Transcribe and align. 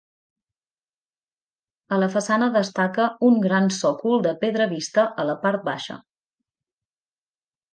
A 1.97 1.99
la 2.03 2.07
façana 2.15 2.47
destaca 2.55 3.05
un 3.29 3.37
gran 3.43 3.69
sòcol 3.81 4.25
de 4.29 4.33
pedra 4.45 4.67
vista 4.75 5.05
a 5.25 5.29
la 5.33 5.37
part 5.45 5.69
baixa. 5.69 5.99